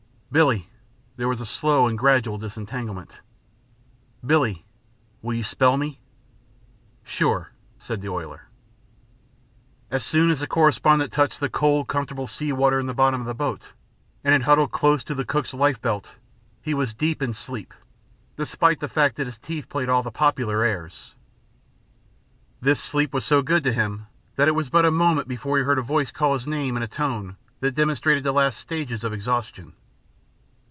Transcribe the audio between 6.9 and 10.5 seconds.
"Sure," said the oiler. As soon as the